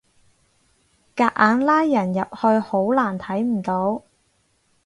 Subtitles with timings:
[1.15, 4.01] 夾硬拉人入去好難睇唔到